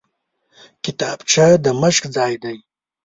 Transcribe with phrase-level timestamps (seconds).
[0.83, 2.57] کتابچه د مشق ځای دی